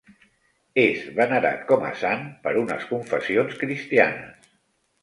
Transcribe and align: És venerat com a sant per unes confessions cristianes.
És 0.83 1.03
venerat 1.19 1.61
com 1.73 1.85
a 1.91 1.91
sant 2.01 2.27
per 2.47 2.55
unes 2.63 2.89
confessions 2.95 3.63
cristianes. 3.63 4.55